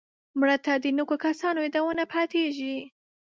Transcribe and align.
مړه 0.39 0.57
ته 0.65 0.73
د 0.83 0.85
نیکو 0.97 1.15
کسانو 1.25 1.59
یادونه 1.65 2.03
پاتېږي 2.13 2.77